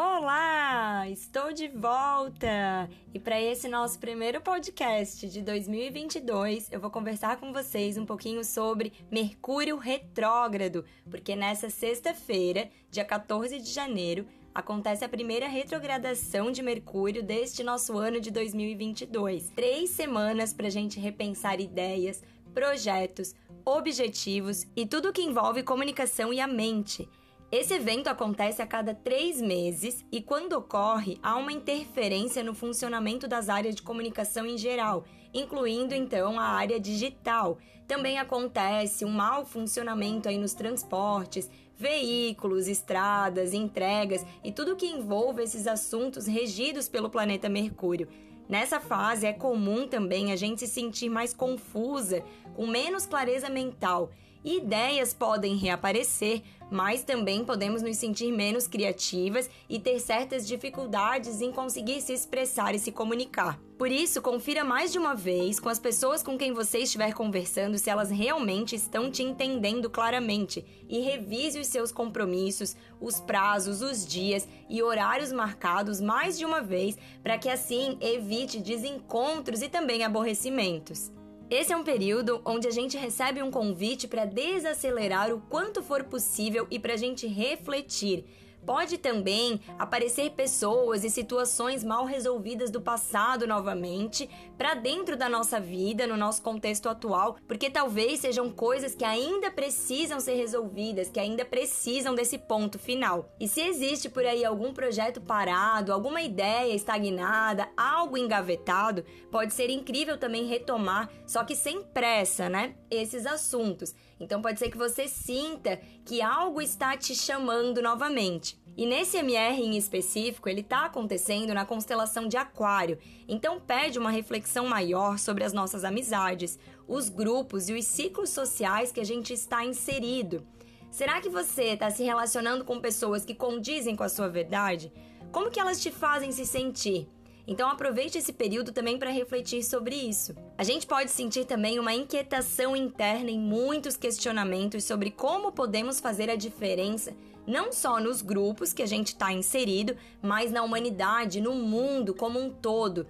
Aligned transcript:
Olá, 0.00 1.08
estou 1.08 1.52
de 1.52 1.66
volta! 1.66 2.88
E 3.12 3.18
para 3.18 3.42
esse 3.42 3.66
nosso 3.66 3.98
primeiro 3.98 4.40
podcast 4.40 5.28
de 5.28 5.42
2022, 5.42 6.70
eu 6.70 6.78
vou 6.78 6.88
conversar 6.88 7.36
com 7.38 7.52
vocês 7.52 7.98
um 7.98 8.06
pouquinho 8.06 8.44
sobre 8.44 8.92
Mercúrio 9.10 9.76
retrógrado, 9.76 10.84
porque 11.10 11.34
nessa 11.34 11.68
sexta-feira, 11.68 12.70
dia 12.88 13.04
14 13.04 13.58
de 13.58 13.72
janeiro, 13.72 14.24
acontece 14.54 15.04
a 15.04 15.08
primeira 15.08 15.48
retrogradação 15.48 16.52
de 16.52 16.62
Mercúrio 16.62 17.20
deste 17.20 17.64
nosso 17.64 17.98
ano 17.98 18.20
de 18.20 18.30
2022. 18.30 19.50
Três 19.50 19.90
semanas 19.90 20.52
para 20.52 20.68
a 20.68 20.70
gente 20.70 21.00
repensar 21.00 21.60
ideias, 21.60 22.22
projetos, 22.54 23.34
objetivos 23.64 24.64
e 24.76 24.86
tudo 24.86 25.12
que 25.12 25.22
envolve 25.22 25.64
comunicação 25.64 26.32
e 26.32 26.40
a 26.40 26.46
mente. 26.46 27.08
Esse 27.50 27.72
evento 27.72 28.08
acontece 28.08 28.60
a 28.60 28.66
cada 28.66 28.94
três 28.94 29.40
meses 29.40 30.04
e, 30.12 30.20
quando 30.20 30.52
ocorre, 30.52 31.18
há 31.22 31.34
uma 31.36 31.50
interferência 31.50 32.44
no 32.44 32.54
funcionamento 32.54 33.26
das 33.26 33.48
áreas 33.48 33.74
de 33.74 33.80
comunicação 33.80 34.44
em 34.44 34.58
geral, 34.58 35.06
incluindo 35.32 35.94
então 35.94 36.38
a 36.38 36.44
área 36.44 36.78
digital. 36.78 37.56
Também 37.86 38.18
acontece 38.18 39.02
um 39.02 39.10
mau 39.10 39.46
funcionamento 39.46 40.28
aí 40.28 40.36
nos 40.36 40.52
transportes, 40.52 41.48
veículos, 41.74 42.68
estradas, 42.68 43.54
entregas 43.54 44.26
e 44.44 44.52
tudo 44.52 44.76
que 44.76 44.86
envolve 44.86 45.42
esses 45.42 45.66
assuntos 45.66 46.26
regidos 46.26 46.86
pelo 46.86 47.08
planeta 47.08 47.48
Mercúrio. 47.48 48.08
Nessa 48.46 48.78
fase 48.78 49.26
é 49.26 49.32
comum 49.32 49.88
também 49.88 50.32
a 50.32 50.36
gente 50.36 50.60
se 50.60 50.66
sentir 50.66 51.08
mais 51.08 51.32
confusa, 51.32 52.22
com 52.54 52.66
menos 52.66 53.06
clareza 53.06 53.48
mental 53.48 54.10
ideias 54.56 55.12
podem 55.12 55.56
reaparecer, 55.56 56.42
mas 56.70 57.02
também 57.02 57.44
podemos 57.44 57.82
nos 57.82 57.96
sentir 57.96 58.32
menos 58.32 58.66
criativas 58.66 59.48
e 59.68 59.78
ter 59.78 59.98
certas 60.00 60.46
dificuldades 60.46 61.40
em 61.40 61.50
conseguir 61.50 62.00
se 62.00 62.12
expressar 62.12 62.74
e 62.74 62.78
se 62.78 62.92
comunicar. 62.92 63.58
Por 63.78 63.90
isso, 63.90 64.20
confira 64.20 64.64
mais 64.64 64.90
de 64.90 64.98
uma 64.98 65.14
vez 65.14 65.60
com 65.60 65.68
as 65.68 65.78
pessoas 65.78 66.22
com 66.22 66.36
quem 66.36 66.52
você 66.52 66.78
estiver 66.78 67.14
conversando 67.14 67.78
se 67.78 67.88
elas 67.88 68.10
realmente 68.10 68.74
estão 68.74 69.10
te 69.10 69.22
entendendo 69.22 69.88
claramente 69.88 70.64
e 70.88 71.00
revise 71.00 71.60
os 71.60 71.68
seus 71.68 71.92
compromissos, 71.92 72.76
os 73.00 73.20
prazos, 73.20 73.80
os 73.80 74.06
dias 74.06 74.48
e 74.68 74.82
horários 74.82 75.32
marcados 75.32 76.00
mais 76.00 76.36
de 76.36 76.44
uma 76.44 76.60
vez 76.60 76.98
para 77.22 77.38
que 77.38 77.48
assim 77.48 77.96
evite 78.00 78.60
desencontros 78.60 79.62
e 79.62 79.68
também 79.68 80.04
aborrecimentos. 80.04 81.12
Esse 81.50 81.72
é 81.72 81.76
um 81.76 81.82
período 81.82 82.42
onde 82.44 82.68
a 82.68 82.70
gente 82.70 82.98
recebe 82.98 83.42
um 83.42 83.50
convite 83.50 84.06
para 84.06 84.26
desacelerar 84.26 85.32
o 85.32 85.40
quanto 85.48 85.82
for 85.82 86.04
possível 86.04 86.66
e 86.70 86.78
para 86.78 86.92
a 86.92 86.96
gente 86.96 87.26
refletir 87.26 88.26
Pode 88.64 88.98
também 88.98 89.60
aparecer 89.78 90.30
pessoas 90.30 91.04
e 91.04 91.10
situações 91.10 91.82
mal 91.82 92.04
resolvidas 92.04 92.70
do 92.70 92.80
passado 92.80 93.46
novamente 93.46 94.28
para 94.56 94.74
dentro 94.74 95.16
da 95.16 95.28
nossa 95.28 95.58
vida, 95.58 96.06
no 96.06 96.16
nosso 96.16 96.42
contexto 96.42 96.88
atual, 96.88 97.36
porque 97.46 97.70
talvez 97.70 98.20
sejam 98.20 98.50
coisas 98.50 98.94
que 98.94 99.04
ainda 99.04 99.50
precisam 99.50 100.20
ser 100.20 100.34
resolvidas, 100.34 101.08
que 101.08 101.20
ainda 101.20 101.44
precisam 101.44 102.14
desse 102.14 102.38
ponto 102.38 102.78
final. 102.78 103.32
E 103.40 103.48
se 103.48 103.60
existe 103.60 104.08
por 104.08 104.24
aí 104.24 104.44
algum 104.44 104.72
projeto 104.72 105.20
parado, 105.20 105.92
alguma 105.92 106.20
ideia 106.20 106.74
estagnada, 106.74 107.68
algo 107.76 108.18
engavetado, 108.18 109.04
pode 109.30 109.54
ser 109.54 109.70
incrível 109.70 110.18
também 110.18 110.46
retomar, 110.46 111.10
só 111.26 111.44
que 111.44 111.56
sem 111.56 111.82
pressa, 111.82 112.48
né? 112.48 112.74
Esses 112.90 113.26
assuntos. 113.26 113.94
Então 114.20 114.42
pode 114.42 114.58
ser 114.58 114.70
que 114.70 114.78
você 114.78 115.06
sinta 115.08 115.80
que 116.04 116.20
algo 116.20 116.60
está 116.60 116.96
te 116.96 117.14
chamando 117.14 117.80
novamente. 117.80 118.47
E 118.78 118.86
nesse 118.86 119.16
MR 119.16 119.60
em 119.60 119.76
específico, 119.76 120.48
ele 120.48 120.60
está 120.60 120.84
acontecendo 120.84 121.52
na 121.52 121.64
constelação 121.64 122.28
de 122.28 122.36
Aquário, 122.36 122.96
então 123.26 123.58
pede 123.58 123.98
uma 123.98 124.08
reflexão 124.08 124.68
maior 124.68 125.18
sobre 125.18 125.42
as 125.42 125.52
nossas 125.52 125.82
amizades, 125.82 126.60
os 126.86 127.08
grupos 127.08 127.68
e 127.68 127.72
os 127.72 127.84
ciclos 127.84 128.30
sociais 128.30 128.92
que 128.92 129.00
a 129.00 129.04
gente 129.04 129.32
está 129.32 129.64
inserido. 129.64 130.46
Será 130.92 131.20
que 131.20 131.28
você 131.28 131.72
está 131.72 131.90
se 131.90 132.04
relacionando 132.04 132.64
com 132.64 132.80
pessoas 132.80 133.24
que 133.24 133.34
condizem 133.34 133.96
com 133.96 134.04
a 134.04 134.08
sua 134.08 134.28
verdade? 134.28 134.92
Como 135.32 135.50
que 135.50 135.58
elas 135.58 135.82
te 135.82 135.90
fazem 135.90 136.30
se 136.30 136.46
sentir? 136.46 137.08
Então 137.48 137.68
aproveite 137.68 138.16
esse 138.16 138.32
período 138.32 138.70
também 138.70 138.96
para 138.96 139.10
refletir 139.10 139.64
sobre 139.64 139.96
isso. 139.96 140.36
A 140.56 140.62
gente 140.62 140.86
pode 140.86 141.10
sentir 141.10 141.46
também 141.46 141.80
uma 141.80 141.94
inquietação 141.94 142.76
interna 142.76 143.30
e 143.30 143.38
muitos 143.38 143.96
questionamentos 143.96 144.84
sobre 144.84 145.10
como 145.10 145.50
podemos 145.50 145.98
fazer 145.98 146.30
a 146.30 146.36
diferença 146.36 147.12
não 147.48 147.72
só 147.72 147.98
nos 147.98 148.20
grupos 148.20 148.74
que 148.74 148.82
a 148.82 148.86
gente 148.86 149.08
está 149.08 149.32
inserido, 149.32 149.96
mas 150.20 150.52
na 150.52 150.62
humanidade, 150.62 151.40
no 151.40 151.54
mundo 151.54 152.14
como 152.14 152.38
um 152.38 152.50
todo. 152.50 153.06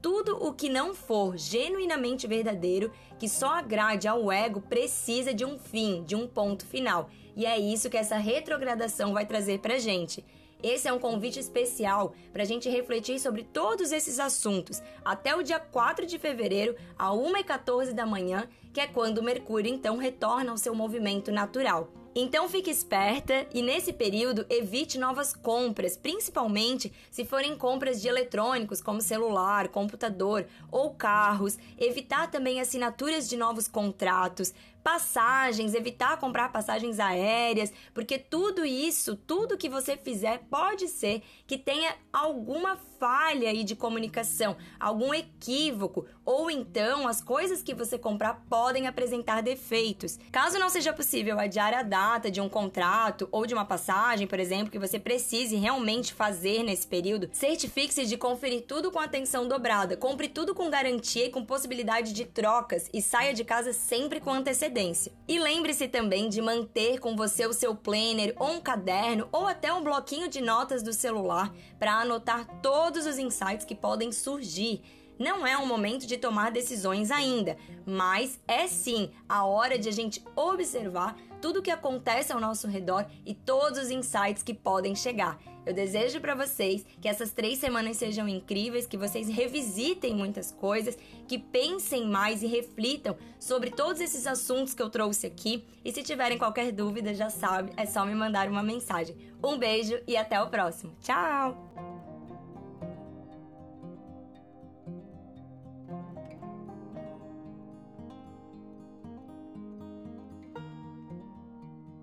Tudo 0.00 0.36
o 0.42 0.52
que 0.52 0.68
não 0.68 0.94
for 0.94 1.36
genuinamente 1.36 2.26
verdadeiro, 2.26 2.90
que 3.18 3.28
só 3.28 3.50
agrade 3.50 4.08
ao 4.08 4.32
ego, 4.32 4.62
precisa 4.62 5.34
de 5.34 5.44
um 5.44 5.58
fim, 5.58 6.02
de 6.04 6.16
um 6.16 6.26
ponto 6.26 6.66
final. 6.66 7.10
E 7.36 7.44
é 7.44 7.58
isso 7.58 7.90
que 7.90 7.98
essa 7.98 8.16
retrogradação 8.16 9.12
vai 9.12 9.26
trazer 9.26 9.60
pra 9.60 9.78
gente. 9.78 10.24
Esse 10.62 10.88
é 10.88 10.92
um 10.92 10.98
convite 10.98 11.38
especial 11.38 12.14
para 12.32 12.42
a 12.42 12.46
gente 12.46 12.70
refletir 12.70 13.18
sobre 13.18 13.42
todos 13.42 13.92
esses 13.92 14.18
assuntos 14.18 14.82
até 15.04 15.34
o 15.34 15.42
dia 15.42 15.58
4 15.58 16.06
de 16.06 16.18
fevereiro, 16.18 16.76
a 16.96 17.10
1h14 17.10 17.92
da 17.92 18.06
manhã, 18.06 18.48
que 18.72 18.80
é 18.80 18.86
quando 18.86 19.22
Mercúrio 19.22 19.72
então 19.72 19.96
retorna 19.96 20.50
ao 20.50 20.58
seu 20.58 20.74
movimento 20.74 21.30
natural. 21.30 21.92
Então 22.14 22.46
fique 22.46 22.70
esperta 22.70 23.46
e 23.54 23.62
nesse 23.62 23.90
período 23.90 24.44
evite 24.50 24.98
novas 24.98 25.34
compras, 25.34 25.96
principalmente 25.96 26.92
se 27.10 27.24
forem 27.24 27.56
compras 27.56 28.02
de 28.02 28.08
eletrônicos 28.08 28.82
como 28.82 29.00
celular, 29.00 29.68
computador 29.68 30.46
ou 30.70 30.90
carros. 30.90 31.56
Evitar 31.78 32.30
também 32.30 32.60
assinaturas 32.60 33.30
de 33.30 33.36
novos 33.38 33.66
contratos, 33.66 34.52
passagens, 34.82 35.74
evitar 35.74 36.18
comprar 36.18 36.52
passagens 36.52 37.00
aéreas, 37.00 37.72
porque 37.94 38.18
tudo 38.18 38.62
isso, 38.62 39.16
tudo 39.16 39.56
que 39.56 39.68
você 39.68 39.96
fizer 39.96 40.42
pode 40.50 40.88
ser 40.88 41.22
que 41.46 41.56
tenha 41.56 41.94
alguma 42.12 42.76
falha 42.98 43.48
aí 43.48 43.64
de 43.64 43.74
comunicação, 43.74 44.56
algum 44.78 45.14
equívoco, 45.14 46.04
ou 46.24 46.50
então 46.50 47.08
as 47.08 47.22
coisas 47.22 47.62
que 47.62 47.74
você 47.74 47.98
comprar 47.98 48.44
podem 48.50 48.61
apresentar 48.86 49.42
defeitos. 49.42 50.18
Caso 50.30 50.58
não 50.58 50.68
seja 50.68 50.92
possível 50.92 51.38
adiar 51.38 51.74
a 51.74 51.82
data 51.82 52.30
de 52.30 52.40
um 52.40 52.48
contrato 52.48 53.28
ou 53.32 53.46
de 53.46 53.54
uma 53.54 53.64
passagem, 53.64 54.26
por 54.26 54.38
exemplo, 54.38 54.70
que 54.70 54.78
você 54.78 54.98
precise 54.98 55.56
realmente 55.56 56.12
fazer 56.12 56.62
nesse 56.62 56.86
período, 56.86 57.28
certifique-se 57.32 58.06
de 58.06 58.16
conferir 58.16 58.62
tudo 58.66 58.90
com 58.90 58.98
atenção 58.98 59.48
dobrada, 59.48 59.96
compre 59.96 60.28
tudo 60.28 60.54
com 60.54 60.70
garantia 60.70 61.26
e 61.26 61.30
com 61.30 61.44
possibilidade 61.44 62.12
de 62.12 62.24
trocas 62.24 62.88
e 62.92 63.02
saia 63.02 63.34
de 63.34 63.44
casa 63.44 63.72
sempre 63.72 64.20
com 64.20 64.32
antecedência. 64.32 65.12
E 65.26 65.38
lembre-se 65.38 65.88
também 65.88 66.28
de 66.28 66.40
manter 66.40 66.98
com 67.00 67.16
você 67.16 67.46
o 67.46 67.52
seu 67.52 67.74
planner 67.74 68.34
ou 68.38 68.52
um 68.52 68.60
caderno 68.60 69.28
ou 69.32 69.46
até 69.46 69.72
um 69.72 69.82
bloquinho 69.82 70.28
de 70.28 70.40
notas 70.40 70.82
do 70.82 70.92
celular 70.92 71.52
para 71.78 72.00
anotar 72.00 72.46
todos 72.60 73.06
os 73.06 73.18
insights 73.18 73.64
que 73.64 73.74
podem 73.74 74.12
surgir. 74.12 74.82
Não 75.22 75.46
é 75.46 75.56
um 75.56 75.64
momento 75.64 76.04
de 76.04 76.16
tomar 76.16 76.50
decisões 76.50 77.12
ainda, 77.12 77.56
mas 77.86 78.40
é 78.48 78.66
sim 78.66 79.08
a 79.28 79.46
hora 79.46 79.78
de 79.78 79.88
a 79.88 79.92
gente 79.92 80.20
observar 80.34 81.16
tudo 81.40 81.60
o 81.60 81.62
que 81.62 81.70
acontece 81.70 82.32
ao 82.32 82.40
nosso 82.40 82.66
redor 82.66 83.06
e 83.24 83.32
todos 83.32 83.78
os 83.78 83.88
insights 83.88 84.42
que 84.42 84.52
podem 84.52 84.96
chegar. 84.96 85.38
Eu 85.64 85.72
desejo 85.72 86.20
para 86.20 86.34
vocês 86.34 86.84
que 87.00 87.06
essas 87.06 87.30
três 87.30 87.58
semanas 87.58 87.98
sejam 87.98 88.28
incríveis, 88.28 88.84
que 88.84 88.96
vocês 88.96 89.28
revisitem 89.28 90.12
muitas 90.12 90.50
coisas, 90.50 90.98
que 91.28 91.38
pensem 91.38 92.08
mais 92.08 92.42
e 92.42 92.48
reflitam 92.48 93.16
sobre 93.38 93.70
todos 93.70 94.00
esses 94.00 94.26
assuntos 94.26 94.74
que 94.74 94.82
eu 94.82 94.90
trouxe 94.90 95.28
aqui. 95.28 95.64
E 95.84 95.92
se 95.92 96.02
tiverem 96.02 96.36
qualquer 96.36 96.72
dúvida, 96.72 97.14
já 97.14 97.30
sabe, 97.30 97.72
é 97.76 97.86
só 97.86 98.04
me 98.04 98.14
mandar 98.16 98.48
uma 98.48 98.62
mensagem. 98.62 99.16
Um 99.40 99.56
beijo 99.56 100.00
e 100.04 100.16
até 100.16 100.42
o 100.42 100.48
próximo. 100.48 100.92
Tchau! 101.00 101.91